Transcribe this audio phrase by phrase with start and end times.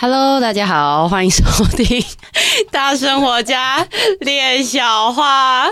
[0.00, 1.42] Hello，大家好，欢迎收
[1.76, 2.04] 听
[2.70, 3.84] 大生活家
[4.20, 5.68] 练小话。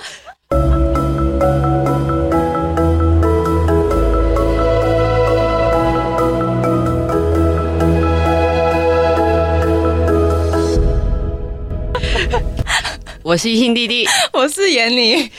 [13.23, 15.31] 我是新弟弟，我是闫妮，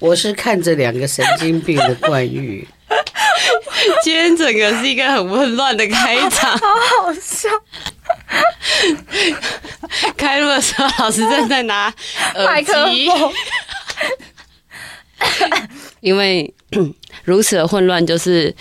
[0.00, 2.66] 我是看着两个神经病的冠玉。
[4.02, 6.66] 今天整个是一个很混乱的开场， 好
[7.04, 7.48] 好笑。
[10.16, 11.92] 开录的时候，老师正在拿
[12.34, 13.08] 耳机，
[16.00, 16.52] 因为
[17.24, 18.54] 如此的混乱，就是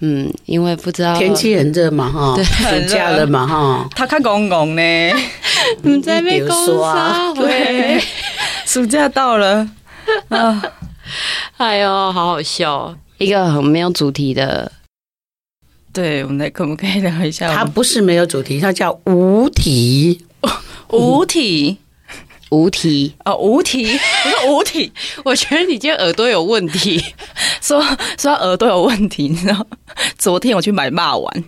[0.00, 2.36] 嗯，因为不知道天气很热嘛，哈，
[2.70, 4.82] 暑假了嘛，哈，他看公公呢，
[5.82, 8.00] 你在被公杀，对，
[8.64, 9.68] 暑假到了。
[10.28, 10.62] 啊，
[11.56, 14.70] 哎呦，好好笑，一个很没有主题的。
[15.98, 17.52] 对，我们来可不可以聊一下？
[17.52, 20.24] 它不是没有主题，它叫无题，
[20.90, 21.76] 无题，
[22.50, 24.92] 无题哦，无题，我说无题。
[25.24, 27.04] 我觉得你今天耳朵有问题，
[27.60, 27.84] 说
[28.16, 29.66] 说耳朵有问题，你知道？
[30.16, 31.44] 昨天我去买肉丸，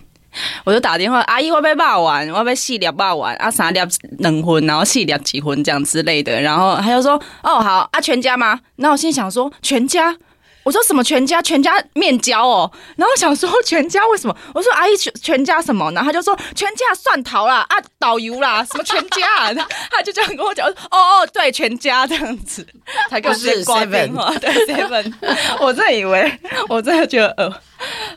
[0.65, 3.79] 我就打电话，阿姨，我要买肉丸，我要买四粒肉丸，啊，三粒
[4.17, 6.41] 两份，然后细粒几份这样之类的。
[6.41, 8.59] 然后他就说，哦，好啊，全家吗？
[8.75, 10.17] 然后我心想说，全家。
[10.63, 14.35] 我说什么全家全家面交哦，然后想说全家为什么？
[14.53, 15.91] 我说阿姨全全家什么？
[15.93, 19.53] 然后他就说全家蒜头啦啊导游啦什么全家，啊，
[19.89, 22.65] 他就这样跟我讲哦哦对全家这样子，
[23.09, 25.13] 才跟我挂电话对 seven，
[25.59, 26.31] 我真的以为
[26.69, 27.53] 我真的觉得呃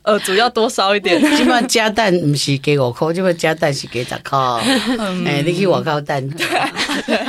[0.02, 4.38] 呃主要多烧一点，基本上加蛋不是给我扣，基本上加蛋是给十块，
[5.26, 6.28] 哎你去外口蛋。
[7.06, 7.26] 对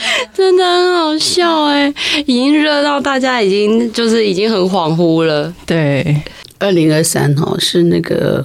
[0.32, 1.92] 真的很好笑哎，
[2.26, 5.54] 已经热到大家已经就是已经很恍惚了。
[5.66, 6.22] 对，
[6.58, 8.44] 二零二三哦是那个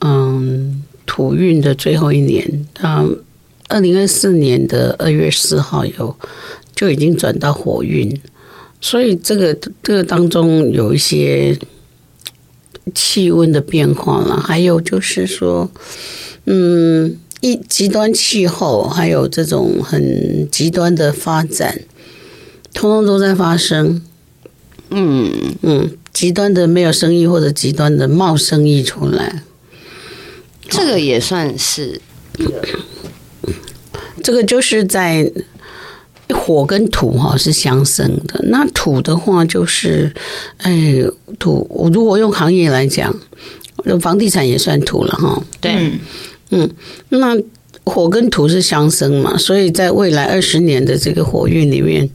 [0.00, 3.18] 嗯土运的最后一年，嗯，
[3.68, 6.16] 二零二四年的二月四号有
[6.74, 8.20] 就已经转到火运，
[8.80, 11.58] 所以这个这个当中有一些
[12.94, 15.70] 气温的变化了，还有就是说
[16.46, 17.18] 嗯。
[17.40, 21.80] 一极端气候，还有这种很极端的发展，
[22.72, 24.02] 通通都在发生。
[24.90, 29.42] 嗯嗯，极端的没有生意，或者极端的冒生意出来，
[30.68, 32.00] 这个也算是。
[34.22, 35.30] 这个就是在
[36.30, 38.40] 火跟土哈是相生的。
[38.44, 40.14] 那土的话就是，
[40.58, 41.04] 哎，
[41.38, 41.66] 土。
[41.68, 43.14] 我如果用行业来讲，
[44.00, 45.42] 房地产也算土了哈。
[45.60, 45.92] 对。
[46.56, 46.70] 嗯，
[47.08, 47.36] 那
[47.82, 52.08] 火跟土是相生嘛，所以在未来二十年的这个火运里面，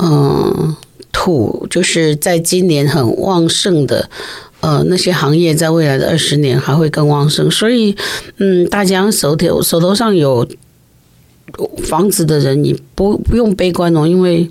[0.00, 0.74] 嗯，
[1.12, 4.10] 土就是在今年很旺盛的，
[4.58, 7.94] 呃，那些行业在未来的二十年还会更旺盛，所以，
[8.38, 10.44] 嗯，大家手头手头上有
[11.84, 14.50] 房子的人，你不不用悲观哦，因为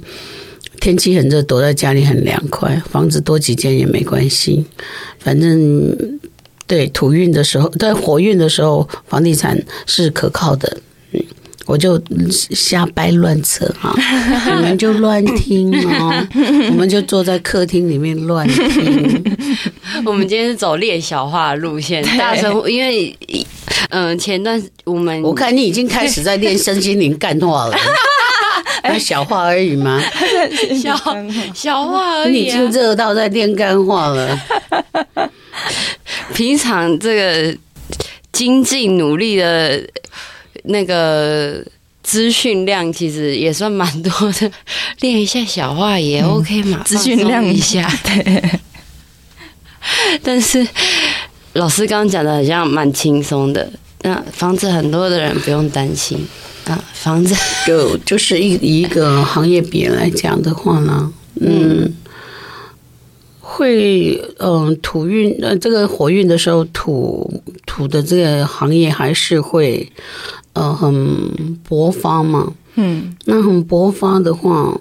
[0.79, 4.65] 天气很热，躲在家里很凉快，房子多几间也没关系，
[5.19, 6.18] 反正。
[6.69, 10.77] 对土运的时候，在火运的时候，房地产是可靠的。
[11.11, 11.19] 嗯，
[11.65, 11.99] 我就
[12.29, 13.91] 瞎掰乱扯啊，
[14.55, 16.27] 你们就乱听哦。
[16.69, 19.35] 我们就坐在客厅里面乱听。
[20.05, 23.17] 我们今天是走练小话路线，大声，因为
[23.89, 27.75] 嗯，前段我们我看你已经开始在练身心灵干话了。
[28.83, 29.99] 那小话而已吗？
[30.81, 30.95] 小
[31.53, 34.39] 小话而已，你已经热到在练干话了。
[36.33, 37.57] 平常这个
[38.31, 39.81] 精进努力的
[40.63, 41.63] 那个
[42.03, 44.51] 资讯量，其实也算蛮多的。
[45.01, 47.89] 练一下小话也 OK 嘛，资讯量一下。
[48.03, 48.59] 对。
[50.23, 50.65] 但是
[51.53, 53.71] 老师刚刚讲的好像蛮轻松的。
[54.01, 56.25] 那房子很多的人不用担心
[56.65, 57.35] 啊，房子
[57.67, 61.11] 就就是一一个行业别来讲的话呢，
[61.41, 61.93] 嗯。
[63.59, 67.29] 会，嗯，土运，呃，这个火运的时候，土
[67.65, 69.91] 土的这个行业还是会，
[70.53, 70.89] 呃，很
[71.67, 72.53] 勃发嘛。
[72.75, 74.79] 嗯，那很勃发的话，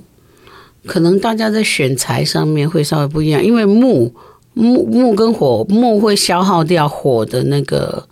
[0.86, 4.14] 可能大家在选材上面会稍微不一样，因为木
[4.54, 8.06] 木木跟火，木会消耗掉火的那个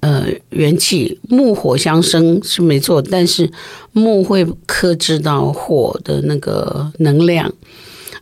[0.00, 3.50] 呃元气，木火相生是没错，但是
[3.92, 7.52] 木会克制到火的那个能量，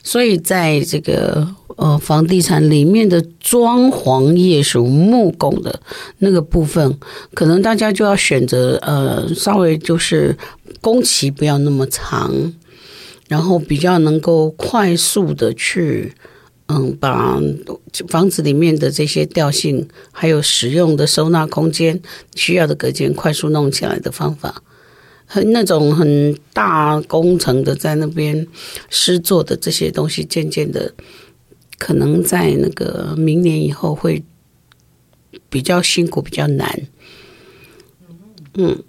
[0.07, 1.47] 所以在这个。
[1.77, 5.79] 呃，房地产里面的装潢业属木工的
[6.21, 6.99] 那个部分，
[7.35, 10.35] 可能大家就要选择呃，稍微就是
[10.81, 12.33] 工期不要那么长，
[13.29, 16.15] 然后比较能够快速的去
[16.69, 17.39] 嗯，把
[18.09, 22.01] 房子里面的这些调性，还有使用的收纳空间
[22.35, 24.63] 需要的隔间，快速弄起来的方法，
[25.27, 28.47] 很那种很大工程的在那边
[28.89, 30.95] 施作的这些东西，渐渐的
[31.79, 34.25] 可能在那个明年以后会
[35.51, 36.87] 比较辛苦，比较难。
[38.55, 38.83] 嗯，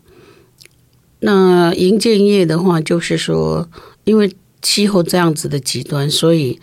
[1.19, 3.69] 那营建业的话，就是说，
[4.05, 6.59] 因为气候这样子的极端，所以。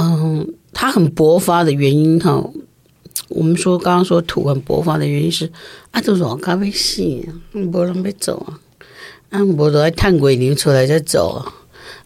[0.00, 2.40] 嗯，它很勃发的原因哈，
[3.30, 5.50] 我们说刚刚说土很勃发的原因是
[5.90, 7.02] 啊，都软咖啡死，
[7.50, 8.60] 没人要走啊，
[9.30, 11.52] 啊，无都爱探鬼牛出来再走啊，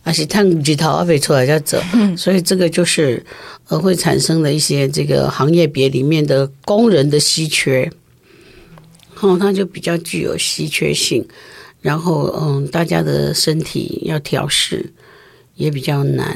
[0.03, 1.81] 还是碳几头阿飞出来再走，
[2.17, 3.25] 所以这个就是
[3.69, 7.91] 呃会产生的一些这个行业别里面的工人的稀缺，
[9.21, 11.27] 哦，它就比较具有稀缺性，
[11.81, 14.93] 然后嗯，大家的身体要调试。
[15.55, 16.35] 也比较难，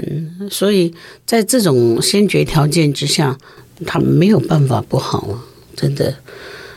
[0.50, 0.92] 所以
[1.24, 3.36] 在这种先决条件之下，
[3.86, 5.42] 他没有办法不好啊！
[5.74, 6.14] 真的，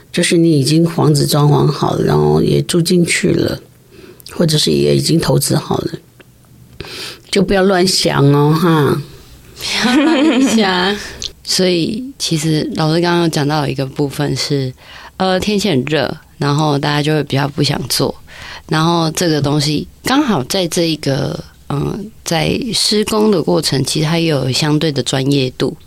[0.10, 3.62] 就是你已经房子装潢好了，然后也住进去了，
[4.32, 5.92] 或者是也已经投资好了，
[7.32, 9.02] 就不要乱想哦，哈！
[9.56, 10.96] 不要乱想。
[11.44, 14.74] 所以，其实老师刚刚讲到一个部分是，
[15.18, 18.16] 呃，天气很热，然后大家就会比较不想做，
[18.68, 21.40] 然后这个东西刚好在这一个。
[21.72, 25.78] 嗯，在施工的过程，其实它也有相对的专业度。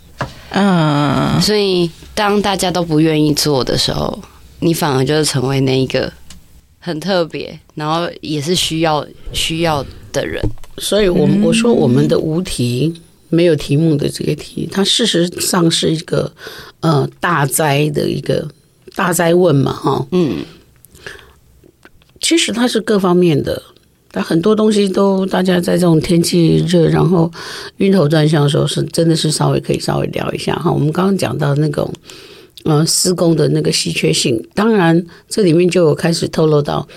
[0.51, 4.17] 嗯，所以当大家都不愿意做的时候，
[4.59, 6.09] 你反而就是成为那一个
[6.83, 10.43] 很特别，然后也是需要需要的人。
[10.79, 12.93] 所以我，我我说我们的无题
[13.29, 16.29] 没有题目的这个题，它事实上是一个
[16.81, 18.45] 呃大灾的一个
[18.95, 20.43] 大灾问嘛，哈，嗯，
[22.19, 23.63] 其实它是各方面的。
[24.15, 27.31] 但很多东西都，大家在这种天气热，然后
[27.77, 30.71] 晕头转向的时候，是真的是稍微可以稍微聊一下哈。
[30.71, 31.91] 我们刚刚讲到那种，
[32.63, 36.87] 呃，施工的那个稀缺性，当然这里面就有开始透露到，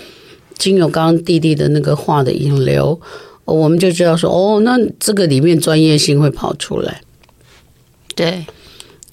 [0.57, 2.99] 经由刚刚弟弟的那个话的引流，
[3.45, 7.01] 我们就知道说，哦，那这个里面专业性会跑出来，
[8.15, 8.45] 对，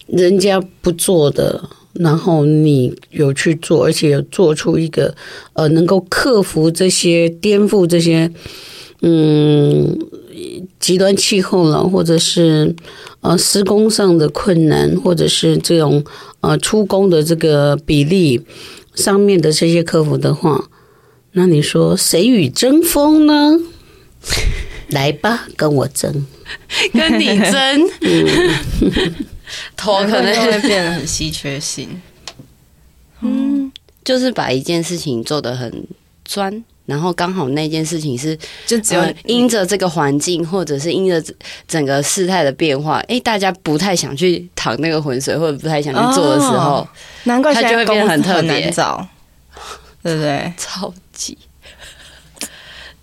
[0.07, 1.69] 人家不做的。
[1.95, 5.15] 然后你有去做，而且有做出一个
[5.53, 8.29] 呃，能够克服这些颠覆这些
[9.03, 9.97] 嗯
[10.85, 12.77] 极端气候了，或者是
[13.23, 16.05] 呃施工上的困难，或者是这种
[16.43, 18.45] 呃出工的这个比例
[18.95, 20.69] 上面的这些克服的话，
[21.33, 23.59] 那你说谁与争锋呢？
[24.93, 26.27] 来吧，跟我争，
[26.93, 27.91] 跟你争。
[28.03, 29.15] 嗯。
[29.75, 32.03] 头可能会变得很稀缺性，
[33.23, 33.73] 嗯，
[34.05, 35.87] 就是把一件事情做得很
[36.25, 41.35] 专，然后刚好那件事情是就只有因着这个环境，或者是因着
[41.67, 46.87] 整个事态的变化，哎，大家不太想去淌那个浑水，或者不太想去做的时候，
[47.25, 49.07] 难怪他就会变得很特别，找，
[50.03, 50.53] 对不对？
[50.59, 51.39] 超级。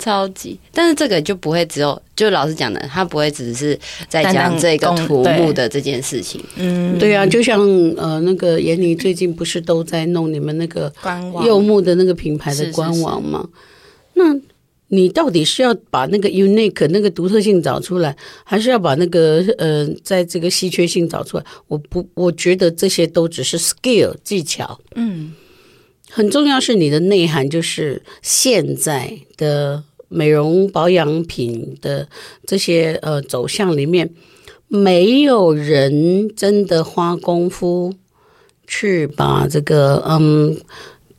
[0.02, 3.78] 超级，但是这个就不会只有，就老师讲的，他不会只是
[4.10, 6.44] 在讲这个土木的这件事情。
[6.56, 7.62] 嗯，对啊，就像
[7.96, 10.92] 呃，那个闫妮最近不是都在弄你们那个
[11.46, 13.48] 柚木的那个品牌的官网吗？
[14.16, 14.36] 那
[14.88, 18.14] 你到底是要把那个 unique 那个独特性找出来，
[18.44, 21.44] 还是要把那个呃，在这个稀缺性找出来？
[21.68, 24.80] 我不，我觉得这些都只是 skill 技巧。
[24.96, 25.34] 嗯，
[26.10, 29.84] 很重要是你的内涵，就是现在的。
[30.12, 32.08] 美容保养品的
[32.46, 34.14] 这些呃走向里面，
[34.68, 37.94] 没有人真的花功夫
[38.68, 40.58] 去把这个嗯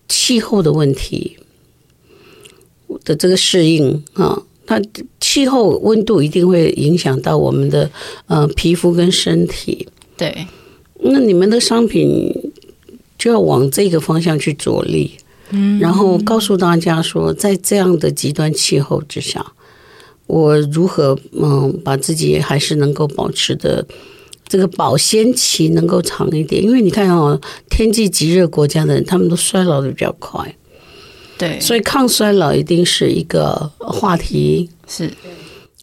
[0.09, 1.39] 气候的问题
[3.03, 4.81] 的这个适应啊，它
[5.19, 7.91] 气候温度一定会影响到我们的
[8.27, 9.89] 呃皮肤跟身体。
[10.19, 10.47] 对，
[11.01, 12.53] 那你们的商品
[13.17, 15.13] 就要往这个方向去着力。
[15.79, 19.45] 然后告诉大家说，在这样的极端气候之下，
[20.27, 23.87] 我如何嗯把自己还是能够保持的
[24.49, 26.63] 这个保鲜期能够长一点？
[26.63, 30.57] 因为你看哦，天气极热国家的人，他们都衰老的比较快。
[31.37, 34.71] 对，所以抗衰老一定是一个话题。
[34.87, 35.11] 是，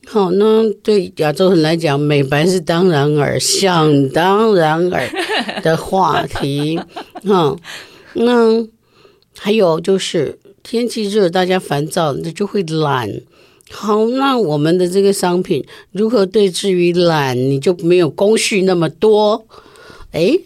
[0.08, 5.10] 好，那对亚洲人来讲，美白是当然耳、想当然耳
[5.62, 6.80] 的话题。
[7.26, 7.56] 哈，
[8.14, 8.68] 那。
[9.40, 13.10] 还有就是天气热，大家烦躁，那就会懒。
[13.72, 17.38] 好，那我们的这个商品如何对治于懒？
[17.38, 19.46] 你就没有工序那么多。
[20.12, 20.38] 哎，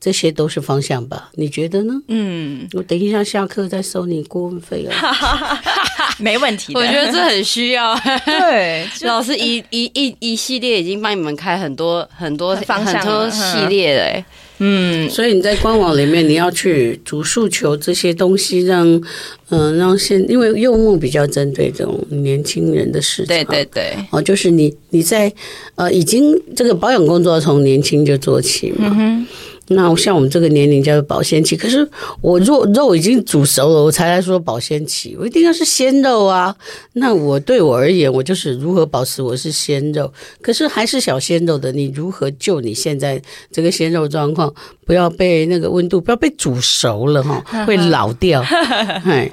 [0.00, 1.30] 这些都是方向吧？
[1.36, 1.94] 你觉得呢？
[2.08, 5.62] 嗯，我等一下下课再收你顾问费啊。
[6.18, 6.74] 没问题。
[6.74, 7.98] 我觉得这很需要。
[8.24, 14.24] 对，老师一一一一系列已经帮你们开很多很多方向很多系列了，哎。
[14.64, 19.02] 嗯，所以你在官网里面，你要去主诉求这些东西让，让
[19.48, 25.32] 嗯让现，因为柚木比较针对这种年轻人的市场，对对对，哦，就是你你在
[25.74, 28.94] 呃已经这个保养工作从年轻就做起嘛。
[28.96, 29.26] 嗯
[29.74, 31.86] 那像我们这个年龄叫做保鲜期，可是
[32.20, 36.54] 我肉肉已经煮熟了，我才来说保鲜期，我一定要是鲜肉啊。
[36.94, 44.52] 那我对我而言，我就是如何保持我是鲜肉，可是还是小鲜肉的，你如何救你现在这个鲜肉状况，
[44.84, 48.42] 不要被那个温度不要被煮熟了哈， 会老掉。
[49.04, 49.30] 哎，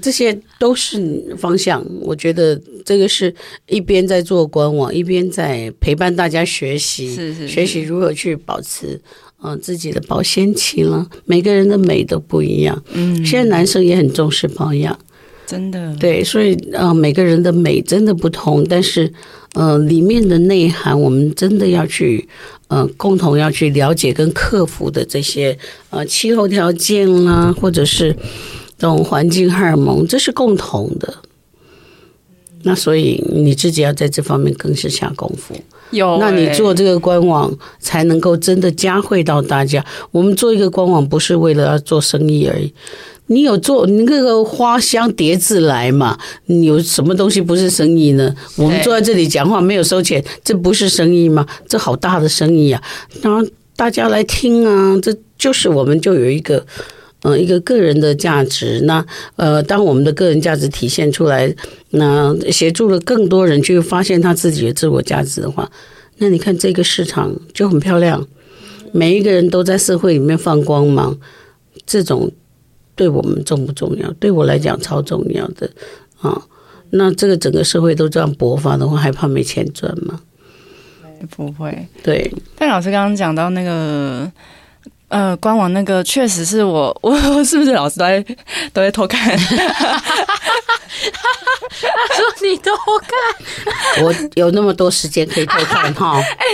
[0.00, 1.84] 这些都是方向。
[2.00, 3.34] 我觉得这个是
[3.68, 9.00] 一边在做官网，一边在陪伴大家学习，是是是学习如何去保持。
[9.42, 12.82] 嗯，自己的保鲜期了，每个人的美都不一样。
[12.92, 14.96] 嗯，现在男生也很重视保养，
[15.46, 15.94] 真的。
[15.96, 19.12] 对，所以呃，每个人的美真的不同，但是
[19.54, 22.28] 呃，里面的内涵，我们真的要去
[22.68, 25.58] 呃，共同要去了解跟克服的这些
[25.90, 28.16] 呃气候条件啦，或者是
[28.78, 31.14] 这种环境荷尔蒙，这是共同的。
[32.64, 35.54] 那所以你自己要在这方面更是下功夫。
[35.90, 39.84] 有、欸，那你做这个官网才能够真的加惠到大家。
[40.10, 42.72] 我们做一个官网不是为了要做生意而已。
[43.26, 46.18] 你有做你那个花香叠字来嘛？
[46.46, 48.34] 你有什么东西不是生意呢？
[48.56, 51.46] 我们坐在这里讲话没有收钱，这不是生意吗？
[51.68, 52.82] 这好大的生意啊！
[53.20, 56.64] 然后大家来听啊，这就是我们就有一个。
[57.24, 61.54] 嗯，一个个人的价值，那呃，当我们的个人价值体现出来，
[61.90, 65.70] 那协助了更多人去发现他自己的自我价值的话，
[66.16, 68.26] 那你看这个市场就很漂亮，
[68.90, 71.16] 每一个人都在社会里面放光芒，
[71.86, 72.28] 这种
[72.96, 74.10] 对我们重不重要？
[74.14, 75.70] 对我来讲超重要的
[76.20, 76.42] 啊！
[76.90, 80.20] 那这个整个社会都这样勃发的话，还怕没钱赚吗？
[81.30, 82.32] 不会，对。
[82.56, 84.28] 但老师刚刚讲到那个。
[85.12, 88.18] 呃，官网那个确实是我， 我是不是老师都在
[88.72, 89.36] 都在偷看？
[91.82, 92.70] 他说你偷
[93.06, 96.16] 看，我有那么多时间可以偷看哈。
[96.38, 96.44] 哎，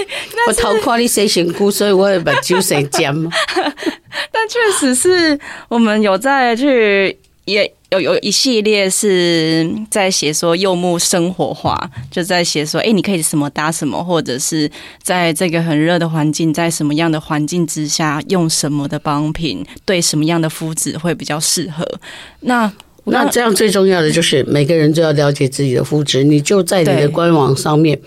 [0.48, 3.30] 我偷看你谁辛苦，所以我也把酒谁尖嘛。
[4.32, 5.38] 但确实是
[5.68, 7.72] 我们有在去也。
[7.90, 14.70] 有有一系列是在写说柚木生活化，就在写说，哎，你可以什么搭什么，或者是
[15.02, 21.82] 在这个很热的环境，在什么样的环境之下用什么的保养品，对什么样的肤质会比较适合。
[22.40, 22.70] 那
[23.04, 27.98] 那这样最重要的就是每个人都要了解自己的肤质，你就在你的官网上面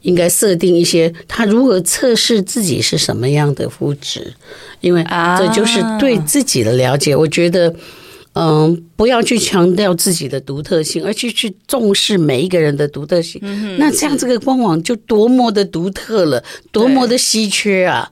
[0.00, 4.32] 应该设定一些他如何测试自己是什么样的肤质，
[4.80, 5.04] 因为
[5.38, 7.14] 这就是对自己的了解。
[7.14, 7.74] 我觉得。
[8.36, 13.40] 嗯，不要去强调自己的独特性，而去去重视每一个人的独特性。
[13.42, 18.10] 嗯，那这样这个官网就多么的独特了，多么的稀缺啊！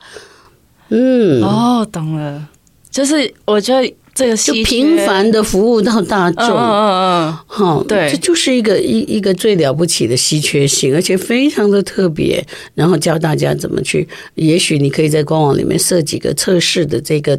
[0.89, 2.49] 嗯，哦，懂了，
[2.91, 3.95] 就是我觉得。
[4.15, 12.45] 这个就平凡的服务到大众，嗯嗯嗯，好，对，这就是一个一一个最了不起的稀缺性，而且非常的特别。
[12.75, 17.39] 然后教大家怎么去，也许你可以在官网里面设几个测试的这个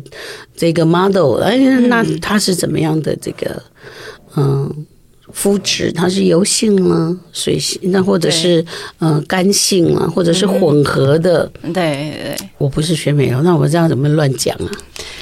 [0.56, 3.64] 这个 model，哎，那它是怎么样的这个，
[4.36, 4.86] 嗯。
[5.34, 7.20] 肤质它是油性吗？
[7.34, 7.78] 水性？
[7.86, 8.64] 那或者是
[9.00, 11.52] 呃干性啊，或者是混合的？
[11.62, 14.72] 对对，我不是学美容，那我这样怎么乱讲啊？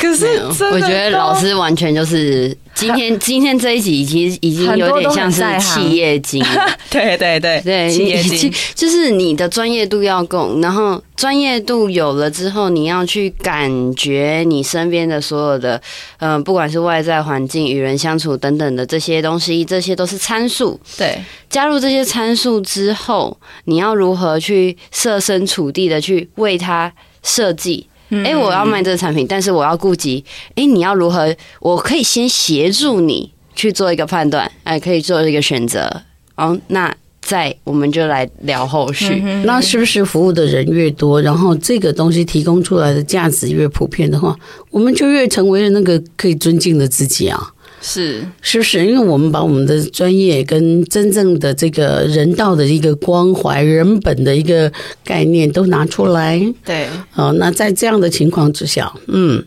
[0.04, 2.56] 可是我觉得老师完全就是。
[2.76, 6.44] 今天 今天这一集已经已经有点像是企业经，
[6.90, 15.80] 对对对对，企业经 就是你的专业度要够，然后专业度有了之后，你要去感觉你身边的所有的，
[16.18, 20.78] 嗯，不管是外在环境、与人相处等等的这些东西，这些都是参数。
[20.98, 21.16] 对，
[21.52, 26.92] 加入这些参数之后，你要如何去设身处地的去为他
[27.22, 27.86] 设计？
[28.18, 31.36] 哎、欸，我要卖这个产品，但是我要顾及，哎、欸，你要如何？
[31.60, 35.90] 我可以先协助你去做一个判断，哎，可以做一个选择。
[36.36, 39.22] 哦，那再我们就来聊后续。
[39.24, 44.36] 嗯、那是不是服务的人越多，然后这个东西提供出来的价值越普遍的话，
[44.70, 47.54] 我们就越成为了那个可以尊敬的自己啊？
[47.86, 48.86] 是，是不是？
[48.86, 54.72] 因为我们把我们的专业跟真正的这个人道的一个关怀、人本的一个
[55.04, 56.42] 概念都拿出来。
[56.64, 59.44] 对，啊，那在这样的情况之下，嗯，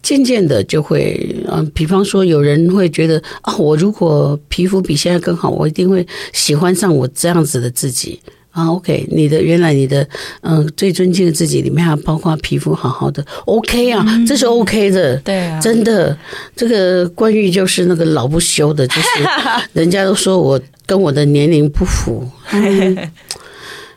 [0.00, 8.20] 渐渐的就会，嗯，比方说有人会觉得啊，我如果皮肤比现在更好，我一定会喜欢上我这样子的自己。
[8.50, 10.02] 啊，OK，你的原来你的
[10.40, 16.16] 嗯、呃、最尊敬的自己里面还包括皮肤好好的，OK 啊，这是 OK 的，对啊，真的，
[16.56, 19.08] 这个关于就是那个老不休的，就是
[19.72, 23.10] 人家都说我跟我的年龄不符， 嗯，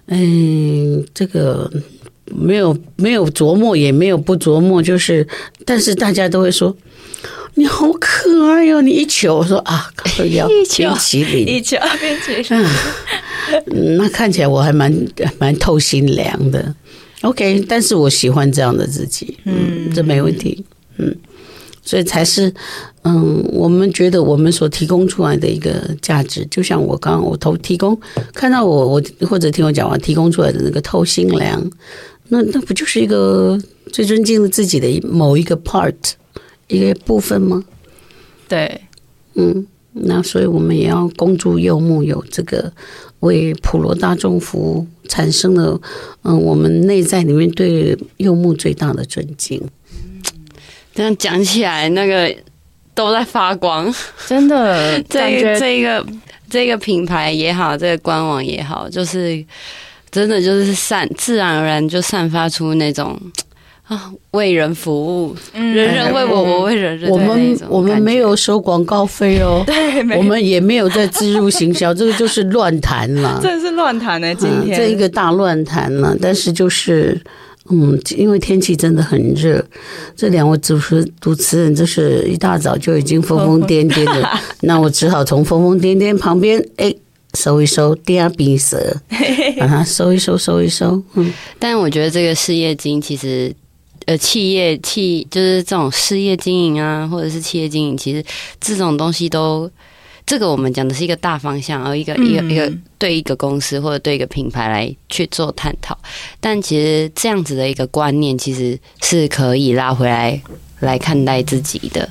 [0.08, 1.72] 嗯，这个
[2.26, 5.28] 没有没有琢磨，也没有不琢磨，就是，
[5.66, 6.76] 但是大家都会说。
[7.56, 8.82] 你好可爱哟、哦！
[8.82, 12.66] 你一求我说啊， 可以要冰淇淋，一求冰淇淋，
[13.68, 14.92] 嗯，那看起来我还蛮
[15.38, 16.74] 蛮透心凉的。
[17.22, 20.66] OK，但是我喜欢这样的自己，嗯，这没问题，
[20.98, 21.16] 嗯，
[21.84, 22.52] 所以才是，
[23.04, 27.98] 嗯，我们觉得我们所提供出来的一个价值，就像我刚刚我投提供
[28.34, 31.72] 看到我我或者听我讲完提供出来的那个透心凉，
[32.30, 33.58] 那那不就是一个
[33.92, 35.94] 最尊敬的自己的某一个 part？
[36.74, 37.64] 一个部分吗？
[38.48, 38.82] 对，
[39.36, 42.72] 嗯，那所以我们也要恭祝柚木有这个
[43.20, 45.80] 为普罗大众服务产生了，
[46.24, 49.62] 嗯，我们内在里面对柚木最大的尊敬。
[50.94, 52.36] 这样讲起来，那个
[52.94, 53.94] 都在发光，
[54.28, 55.02] 真的。
[55.10, 56.06] 这这个
[56.50, 59.44] 这个品牌也好，这个官网也好，就是
[60.12, 63.20] 真的就是散自然而然就散发出那种。
[63.94, 67.12] 啊， 为人服务，嗯、人人为我，我为人人。
[67.12, 73.40] 我们我们没有收广告费哦， 对，我们也没有在置入行销， 这个就是乱谈了。
[73.42, 76.18] 这是乱谈呢，今天、嗯、这一个大乱谈了。
[76.20, 77.22] 但是就是，
[77.70, 79.64] 嗯，因为天气真的很热，
[80.16, 84.30] 这两位主持主持人就是一大早就已经疯疯癫癫的，
[84.62, 86.94] 那我只好从疯疯癫癫旁边哎
[87.38, 88.96] 收一收第二鼻舌，
[89.60, 91.02] 把它收一收收一收。
[91.14, 93.54] 嗯，但我觉得这个事业经其实。
[94.06, 98.24] 呃，企业企就是这种事业经营啊，或者是企业经营，其实
[98.60, 99.70] 这种东西都，
[100.26, 105.98] 这个我们讲的是一个大方向，而一个一个一个对一个公司或者对一个品牌来去做探讨。
[106.40, 110.42] 但其实这样子的一个观念，其实是可以拉回来
[110.80, 112.10] 来看待自己的。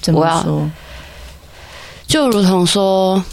[0.00, 0.70] 怎么说？
[2.06, 3.24] 就如同说，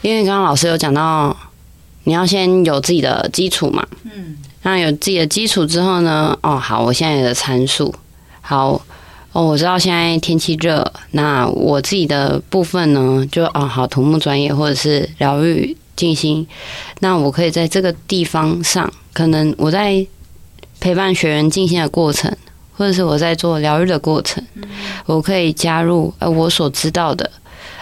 [0.00, 1.36] 因为刚刚老师有讲到，
[2.04, 3.86] 你要先有自己的基础嘛。
[4.04, 4.38] 嗯。
[4.66, 6.36] 那有自己的基础之后呢？
[6.42, 7.94] 哦，好，我现在有的参数，
[8.40, 8.82] 好
[9.30, 16.44] 哦，我知道现在天气热，那我自己的部分呢，就哦，好，土木专业或者是疗愈静心，
[16.98, 20.04] 那我可以在这个地方上，可能我在
[20.80, 22.36] 陪伴学员静心的过程，
[22.76, 24.44] 或者是我在做疗愈的过程，
[25.06, 27.30] 我可以加入呃我所知道的，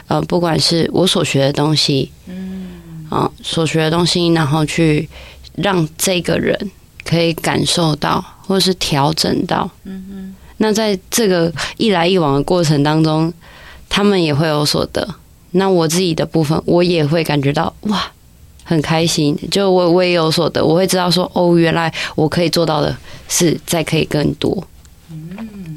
[0.06, 2.66] 呃，不管是我所学的东西，嗯，
[3.08, 5.08] 啊，所学的东西，然后去。
[5.54, 6.70] 让这个人
[7.04, 10.34] 可以感受到，或是调整到，嗯嗯。
[10.58, 13.32] 那在这个一来一往的过程当中，
[13.88, 15.06] 他们也会有所得。
[15.52, 18.10] 那我自己的部分，我也会感觉到哇，
[18.64, 19.36] 很开心。
[19.50, 22.96] 就我我也有所得，我会知道说，哦，原来我可以做到的
[23.28, 24.66] 是再可以更多。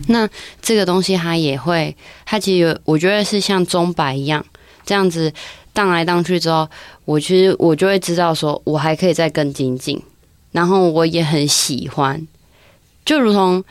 [0.08, 0.28] 那
[0.62, 4.44] 这个东西它也会，它其实，我觉得是像钟摆一样，
[4.86, 5.32] 这样子。
[5.78, 6.68] 荡来荡去之后，
[7.06, 10.02] 我其实我就会知道，说我还可以再更精进，
[10.52, 12.20] 然后我也很喜欢，
[13.06, 13.64] 就如同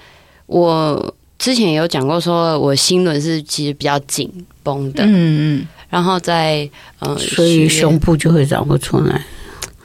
[0.47, 9.21] 我之前有讲过，说我心轮是其实比较紧绷的，嗯嗯，然后在嗯，所以胸部就会长不出来。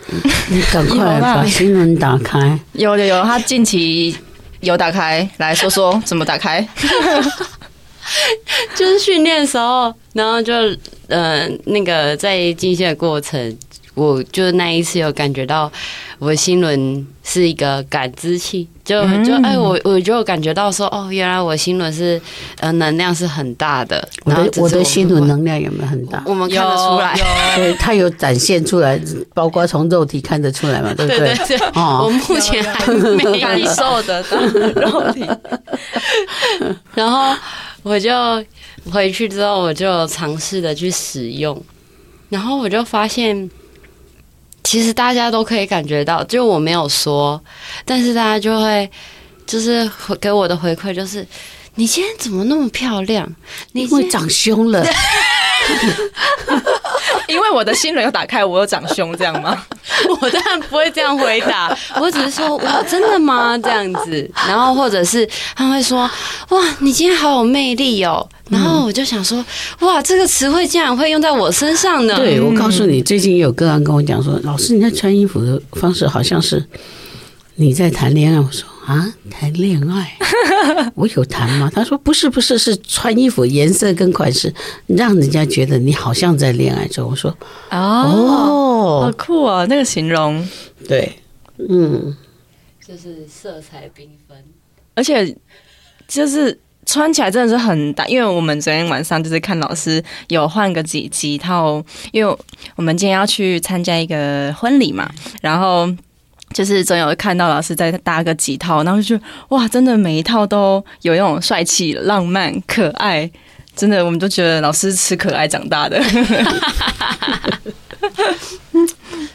[0.49, 2.59] 你赶快把心轮打开。
[2.73, 4.15] 有有有，他近期
[4.59, 6.67] 有打开，来说说怎么打开。
[8.75, 10.53] 就是训练的时候，然后就
[11.07, 13.57] 呃那个在进行的过程，
[13.93, 15.71] 我就那一次有感觉到
[16.19, 22.19] 我的心轮是一个感知器，就就哎我我就感觉到说哦，原来我心轮是
[22.59, 24.07] 呃能量是很大的。
[24.23, 26.23] 我的我的心轮能量有没有很大？
[26.25, 27.15] 我们看得出来，
[27.55, 28.99] 对，它有展现出来，
[29.33, 31.19] 包括从肉体看得出来嘛，对不对？
[31.19, 35.25] 对对对哦，我目前还没 感受得到肉体，
[36.95, 37.35] 然后。
[37.83, 38.11] 我就
[38.91, 41.61] 回去之后，我就尝试的去使用，
[42.29, 43.49] 然后我就发现，
[44.63, 47.41] 其实大家都可以感觉到，就我没有说，
[47.83, 48.89] 但是大家就会
[49.45, 49.89] 就是
[50.19, 51.25] 给我的回馈就是，
[51.75, 53.35] 你今天怎么那么漂亮？
[53.71, 54.85] 你会长胸了。
[57.31, 59.65] 因为我的心轮有打开，我有长胸，这样吗？
[60.21, 63.57] 我当然不会这样回答，我只是说哇，真的吗？
[63.57, 66.09] 这样子，然后或者是他会说
[66.49, 68.27] 哇，你今天好有魅力哦。
[68.49, 69.43] 然后我就想说
[69.79, 72.15] 哇，这个词汇竟然会用在我身上呢？
[72.17, 76.61] 对，我告诉你，最近有个人跟我讲说，老师你在穿衣服的方式好像是
[77.55, 78.39] 你在谈恋爱。
[78.39, 78.67] 我说。
[78.85, 80.17] 啊，谈恋爱，
[80.95, 81.71] 我有谈吗？
[81.73, 84.53] 他说不是，不是，是穿衣服颜色跟款式，
[84.87, 87.09] 让人家觉得你好像在恋爱中。
[87.09, 87.35] 我说
[87.69, 90.47] 哦，好酷啊，那个形容，
[90.87, 91.17] 对，
[91.57, 92.15] 嗯，
[92.85, 94.37] 就是色彩缤纷，
[94.95, 95.35] 而且
[96.07, 98.05] 就是穿起来真的是很大。
[98.07, 102.37] 因为我们昨天晚上就是看老师有换个几几套，因为
[102.75, 105.09] 我们今天要去参加一个婚礼嘛，
[105.41, 105.87] 然后
[106.53, 113.29] 就是总有看到老师在搭个几套，然后就哇，真的每一套都有那种帅气、浪漫、可爱，
[113.75, 116.01] 真的我们都觉得老师吃可爱长大的。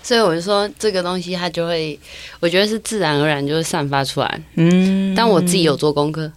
[0.03, 1.99] 所以我就说，这个东西它就会，
[2.41, 4.41] 我觉得是自然而然就会散发出来。
[4.55, 6.31] 嗯，但我自己有做功课，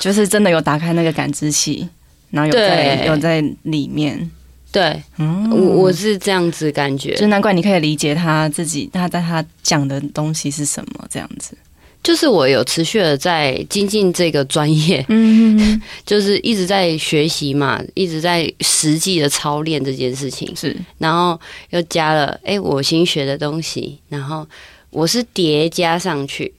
[0.00, 1.88] 就是真的有打开那个感知器，
[2.30, 4.30] 然后有在有在里面。
[4.72, 11.54] 对，嗯，我我是这样子感觉，就难怪你可以理解他自己，他在他讲的东西是什么这样子。
[12.02, 24.44] 就是我有持续的在精进这个专业，嗯， 就是一直在学习嘛，一直在实际的操练这件事情，是，然后又加了哎、欸、我新学的东西，然后
[24.90, 26.52] 我是叠加上去，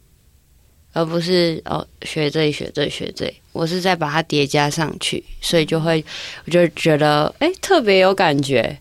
[0.93, 6.03] 而不是哦学这里学这里学这里，我是在把它叠加上去，所以就会
[6.45, 8.77] 我就觉得哎、欸、特别有感觉，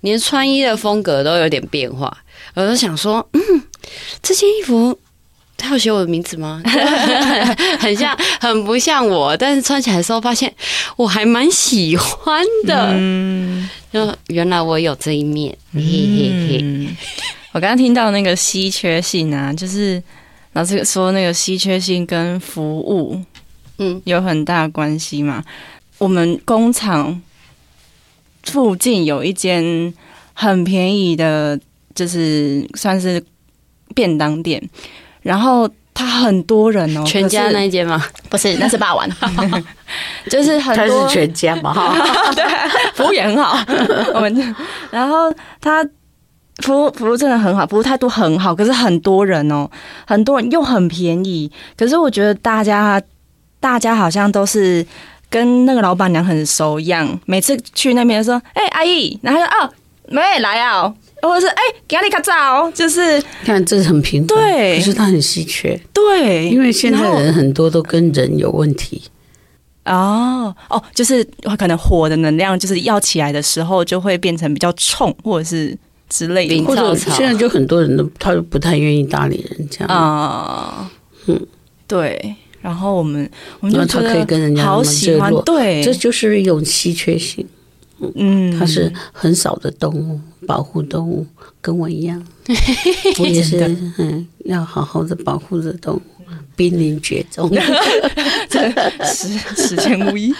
[0.00, 2.16] 连穿衣的风格都有点变化，
[2.54, 3.40] 我就想说，嗯，
[4.22, 4.98] 这件衣服。
[5.54, 6.60] 他有写我的名字吗？
[7.78, 9.36] 很像，很不像我。
[9.36, 10.52] 但是穿起来的时候，发现
[10.96, 12.88] 我还蛮喜欢的。
[12.94, 15.56] 嗯，就原来我有这一面。
[15.72, 16.88] 嘿嘿嘿。
[17.52, 20.02] 我刚刚听到那个稀缺性啊，就是
[20.54, 23.22] 老师说那个稀缺性跟服务，
[23.82, 25.42] 嗯，有很大关系嘛。
[25.98, 27.20] 我们工厂
[28.44, 29.92] 附近有一间
[30.32, 31.58] 很便宜的，
[31.94, 33.22] 就是算是
[33.94, 34.62] 便当店。
[35.22, 38.04] 然后他很多人哦，全家那一间吗？
[38.28, 39.08] 不是， 那是霸王，
[40.28, 41.72] 就是很多他是全家嘛，
[42.34, 42.44] 对，
[42.94, 43.56] 服务也很好。
[44.14, 44.54] 我们
[44.90, 45.84] 然后他
[46.64, 49.70] 服务服务真的很好，服务态度很好，可是很多人哦，
[50.04, 51.48] 很多人又很便宜。
[51.76, 53.00] 可是我觉得大家
[53.62, 54.84] 大家好像都是
[55.30, 59.72] 跟那个老板娘很熟一样，每次去那边说：“哎、欸，阿姨。”然后说哦，
[60.08, 60.92] 没来啊。
[61.22, 69.00] 或者是哎，给你卡照，就是看这是很平凡，对，可是它很稀缺，对，因为现在人很多都跟人有问题。
[69.84, 71.24] 哦哦，就是
[71.56, 80.90] 可能火的能量就是要起来的时候，就会变成比较冲，或者是之类的，或者现在就很多人都他都不太愿意搭理人家啊，
[81.26, 81.46] 嗯，
[81.86, 82.34] 对。
[82.62, 83.28] 然后我们
[83.60, 87.46] 我们就他可以跟人家好喜欢，对，这就是一种稀缺性。
[88.16, 91.24] 嗯，它是很少的动物，保护动物，
[91.60, 92.20] 跟我一样，
[93.20, 93.60] 我也是，
[93.98, 96.02] 嗯，要好好的保护着动物，
[96.56, 97.48] 濒临绝种，
[99.04, 100.34] 十十全无一，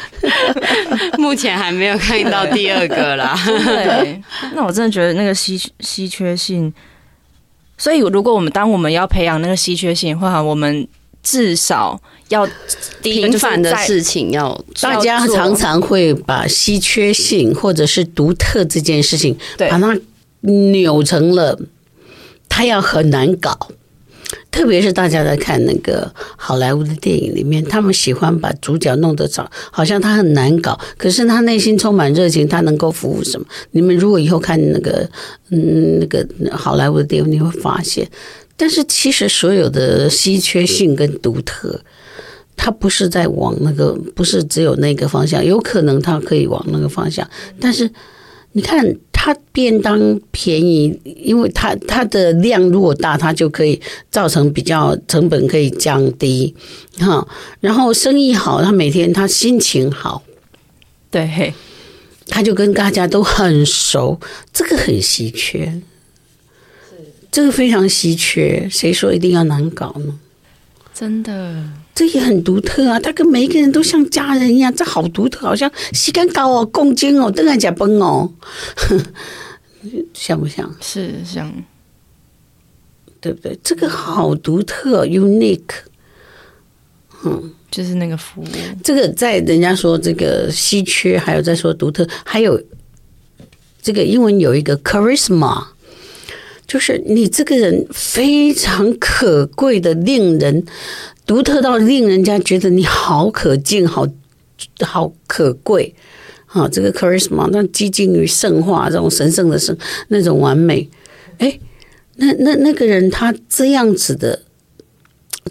[1.18, 3.38] 目前还没有看到第二个啦。
[3.46, 4.20] 对，
[4.56, 6.72] 那我真的觉得那个稀稀缺性，
[7.78, 10.88] 所以如果我们当我们要培养那个稀缺性的话，我们。
[11.22, 12.48] 至少要
[13.02, 19.96] 平凡的事情要，大家常常会把稀缺性或者是独特这件事情，把它
[20.40, 21.58] 扭成了，
[22.48, 23.68] 它要很难搞。
[24.50, 33.46] 特别是大家在看那个好莱坞的电影里面，他们喜欢把主角弄得长，好像他很难搞，可是他内心充满热情，他能够服务什么？
[33.72, 35.08] 你们如果以后看那个
[35.50, 38.06] 嗯那个好莱坞的电影，你会发现。
[38.62, 41.80] 但是其实所有的稀缺性跟独特，
[42.54, 47.28] 它不是在往那个，不是只有那个方向，有可能它可以往那个方向。
[47.58, 47.90] 但是
[48.52, 53.80] 你看，它便当便宜，因为它它的量如果大，它就可以
[54.12, 56.54] 造成比较成本可以降低，
[57.00, 57.26] 哈。
[57.58, 60.22] 然后生意好，他每天他心情好，
[61.10, 61.52] 对，
[62.28, 64.20] 他就跟大家都很熟，
[64.52, 65.82] 这个很稀缺。
[67.32, 70.18] 这个非常稀缺，谁说一定要难搞呢？
[70.92, 71.64] 真的，
[71.94, 73.00] 这也很独特啊！
[73.00, 78.30] 他跟每一个人都像家人一样，这好独特，好像时间高哦，共进哦，等下加崩哦，
[80.12, 80.70] 像不像？
[80.82, 81.50] 是像，
[83.18, 83.58] 对不对？
[83.64, 85.60] 这个好独特，unique，
[87.24, 88.46] 嗯，就是那个服务。
[88.84, 92.62] 这个在人家说这个稀缺，还有在说独特，还有
[93.80, 95.68] 这个英文有一个 charisma。
[96.72, 100.64] 就是你这个人非常可贵的，令人
[101.26, 104.08] 独特到令人家觉得你好可敬，好
[104.80, 105.94] 好可贵
[106.46, 106.66] 啊！
[106.66, 109.76] 这个 charisma，那接近于圣化这种神圣的圣
[110.08, 110.88] 那种完美。
[111.36, 111.60] 哎，
[112.16, 114.40] 那那那个人他这样子的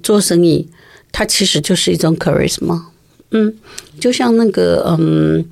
[0.02, 0.68] 做生意，
[1.12, 2.86] 他其实就是一种 charisma。
[3.30, 3.54] 嗯，
[4.00, 5.46] 就像那个嗯，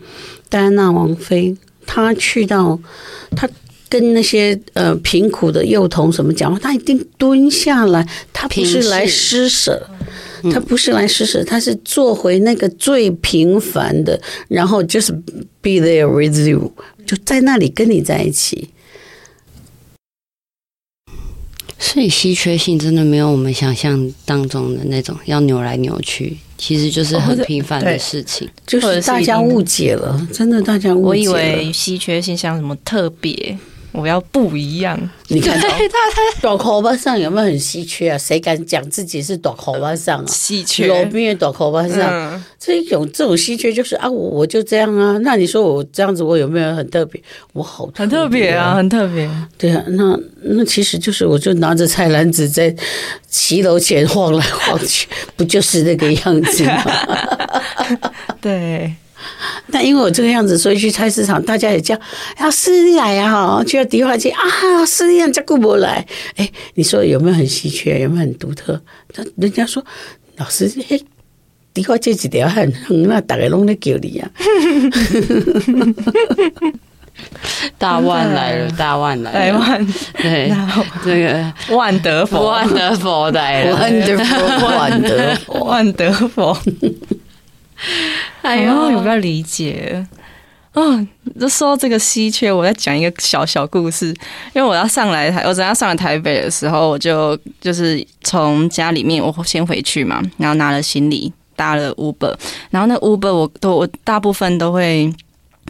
[0.49, 1.55] 戴安娜王妃，
[1.86, 2.79] 她去到
[3.36, 3.47] 她。
[3.89, 9.89] 跟那些呃贫苦的幼童什么讲话，他一定蹲下来，他不是来施舍，
[10.54, 15.12] 他不是来施舍，他是做回那个最平凡的，然后就是
[15.62, 16.71] be there with you，
[17.06, 18.69] 就在那里跟你在一起。
[21.82, 31.08] 所以稀缺性真的没有我们想象当中的那种要扭来扭去，其实就是很平凡的事情，哦、就是大家误解了，真的大家误解了。
[31.08, 33.58] 我以为稀缺性像什么特别。
[33.91, 34.97] 我要不一样，
[35.30, 38.17] 你看， 他他短口巴上有没有很稀缺啊？
[38.17, 40.25] 谁敢讲自己是短口巴上啊？
[40.28, 45.17] 稀缺，路边的大口巴上，这一种这种稀缺就是啊，我我就这样啊。
[45.23, 47.21] 那你说我这样子，我有没有很特别？
[47.54, 49.30] 我好特别、啊、很特别啊，很特别。
[49.58, 52.73] 对啊，那那其实就是，我就拿着菜篮子在
[53.28, 56.84] 骑楼前晃来晃去，不就是那个样子吗？
[58.39, 58.93] 对。
[59.67, 61.97] 那因为我这个样子，所以去菜市场，大家也叫
[62.39, 66.05] 要师弟来呀，哈，就要迪化街啊，师弟让叫顾伯来。
[66.36, 67.99] 哎，你说有没有很稀缺？
[68.01, 68.82] 有没有很独特？
[69.13, 69.84] 他人家说
[70.38, 70.99] 老师，哎，
[71.73, 74.29] 迪化街几条很横，那大家拢在叫你 呀。
[77.77, 79.86] 大万来了，大万来了，万
[80.21, 80.49] 对，
[81.03, 86.58] 这个万德佛，万德佛来了，万德佛， 万德佛，万德佛。
[88.41, 90.06] 哎呦，有没有理解？
[90.73, 91.08] 嗯，
[91.39, 94.08] 就说这个稀缺，我再讲一个小小故事。
[94.54, 102.34] 因为我要上来台，我等下上来台北的时候，我就就是从家里面，我先回去嘛，然后拿了行李，搭了 Uber，
[102.69, 105.13] 然后那 Uber 我都我大部分都会。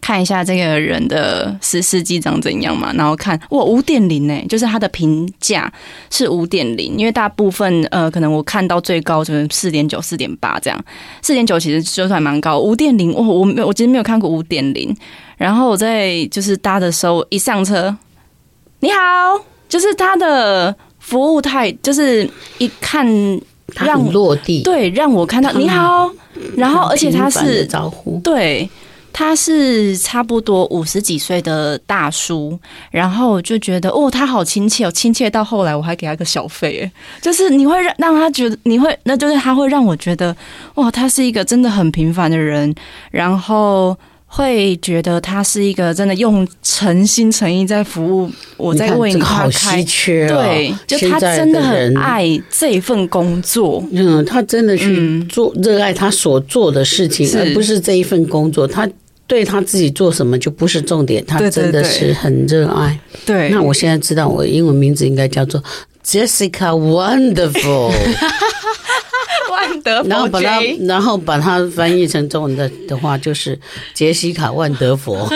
[0.01, 5.71] 看一下这个人的司司机长怎样嘛，然后看哇五点零呢，就是他的评价
[6.09, 10.85] 是五点零，因为大部分呃可能我看到最高就是四点九、四点八这样，
[11.21, 14.95] 四点九其实就算蛮高，五点零哇我没我其实没有看过五点零，
[15.37, 17.95] 然后我在就是搭的时候一上车，
[18.79, 18.97] 你好，
[19.67, 23.05] 就是他的服务态就是一看
[23.75, 26.09] 让他落地，对，让我看到你好，
[26.55, 28.19] 然后而且他是招呼。
[28.23, 28.69] 对。
[29.11, 32.57] 他是差不多五十几岁的大叔，
[32.89, 36.89] 然后就觉得哦，他好亲切哦，亲切到后来我还给他个小费，
[37.21, 40.35] 就是你会让让他觉得你会，那就是他会让我觉得
[40.75, 42.73] 哇，他是一个真的很平凡的人，
[43.11, 58.89] 然后会觉得他是一个真的用诚心诚意在服务我，在为你花开，对，就他真的很爱这份工作，嗯，他真的去做热爱他所做的事情，而不是这一份工作，他。
[59.29, 62.99] 对他自己做什么就不是重点，他真的是很热爱。
[63.25, 65.63] 对，对，对，那我现在知道我英文名字应该叫做
[66.03, 67.93] Jessica Wonderful，
[69.51, 73.57] 万德佛，然后把它然后把它翻译成中文的的话就是
[73.93, 75.29] 杰西卡万德佛。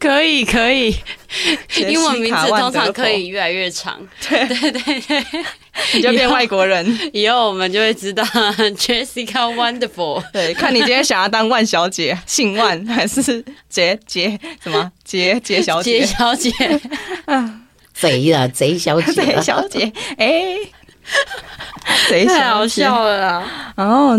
[0.00, 0.94] 可 以可以，
[1.76, 3.96] 英文名字通常可以越来越长。
[4.28, 4.48] 对。
[4.48, 5.22] 对对对，
[5.94, 8.22] 你就变外国人， 以后我们就会知道
[8.76, 10.22] Jessica Wonderful。
[10.32, 16.00] 对，看你今天想要当万小姐，姓万还是杰杰什么杰杰小姐？
[16.00, 16.50] 杰小姐
[17.26, 17.60] 啊，
[17.92, 20.56] 贼啊贼小姐，贼小姐，哎，
[22.08, 24.16] 贼太好笑了啦，然后。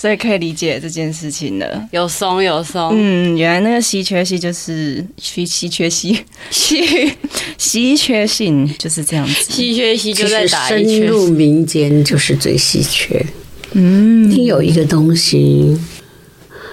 [0.00, 2.90] 所以可以理解这件事情了，有松有松。
[2.94, 6.16] 嗯，原来那个稀缺性就是稀稀缺性，
[6.52, 7.12] 稀
[7.58, 9.52] 稀缺性就是这样子。
[9.52, 13.26] 稀缺性就在打深入民间就是最稀缺。
[13.72, 15.76] 嗯，你有一个东西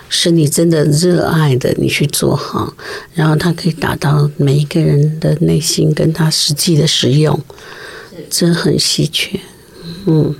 [0.07, 2.71] 是你真的热爱的，你去做好，
[3.15, 7.43] 然后它可以达到每一个人的内心，跟他实际的使用，
[8.29, 9.39] 这很稀缺。
[10.05, 10.35] 嗯，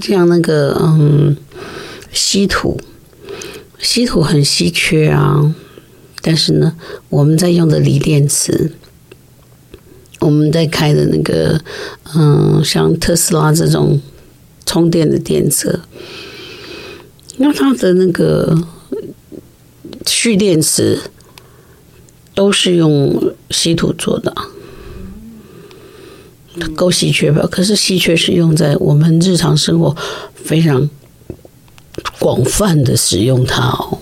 [0.00, 1.36] 就像那个嗯。
[2.18, 2.80] 稀土，
[3.78, 5.54] 稀土很稀缺啊，
[6.20, 6.76] 但是呢，
[7.08, 8.72] 我们在用的锂电池，
[10.18, 11.62] 我们在开的那个，
[12.16, 14.00] 嗯，像特斯拉这种
[14.66, 15.78] 充电的电车，
[17.36, 18.66] 那它的那个
[20.04, 21.00] 蓄电池
[22.34, 24.34] 都是用稀土做的，
[26.74, 27.46] 够稀缺吧？
[27.48, 29.96] 可是稀缺是用在我们日常生活
[30.34, 30.90] 非常。
[32.18, 33.98] 广泛的使用它哦，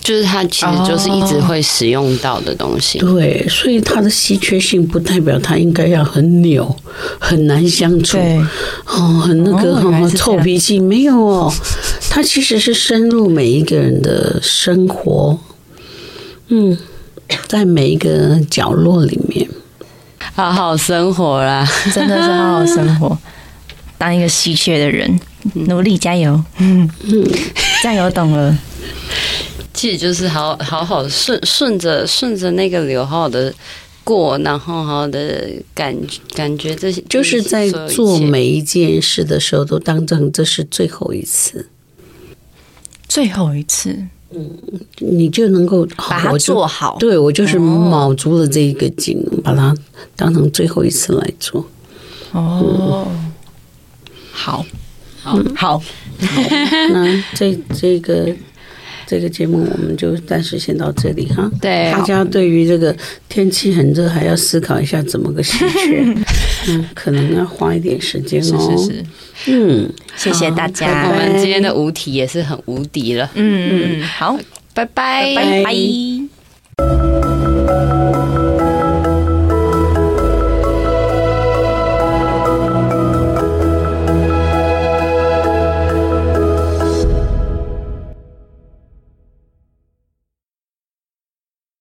[0.00, 2.98] 就是它其实就是一直会使用到的东西。
[2.98, 6.74] 对，所以它的稀缺性不代表它应该要很扭、
[7.18, 8.18] 很难相处。
[8.86, 11.52] 哦，很那个、哦、臭脾气没有哦，
[12.08, 15.38] 它其实是深入每一个人的生活，
[16.48, 16.76] 嗯，
[17.46, 19.46] 在每一个角落里面，
[20.34, 23.18] 好好生活啦，真的是好好生活，
[23.98, 25.20] 当一个稀缺的人。
[25.54, 27.24] 努力加油，嗯嗯，
[27.82, 28.56] 加油，懂了。
[29.74, 33.54] 其实就是好好好顺顺着顺着那个流，好好的
[34.02, 35.96] 过，然后好好的感
[36.34, 41.68] 感觉这些，就是在做每一件事的时候，都当成这是最后一次，
[43.08, 43.96] 最后一次，
[44.30, 44.50] 嗯，
[44.98, 46.96] 你就能够把它做好。
[46.98, 49.72] 对，我就是卯足了这一个劲，把它
[50.16, 51.64] 当成最后一次来做。
[52.32, 53.06] 哦，
[54.32, 54.64] 好，
[55.28, 55.82] 好，好，
[56.90, 58.34] 那这这个。
[59.10, 61.50] 这个节目我们就暂时先到这里哈。
[61.62, 62.94] 对，大家对于这个
[63.26, 66.04] 天气很热，还要思考一下怎么个稀缺，
[66.68, 68.76] 嗯，可能要花一点时间哦。
[68.76, 69.04] 是是是，
[69.46, 71.08] 嗯，谢谢大家。
[71.08, 73.30] 我们今天的无题也是很无敌了。
[73.32, 74.38] 嗯嗯，好，
[74.74, 76.17] 拜拜，拜拜。